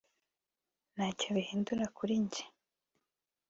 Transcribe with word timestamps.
Ntacyo 0.93 1.29
bihindura 1.37 1.85
kuri 1.97 2.13
njye 2.23 2.43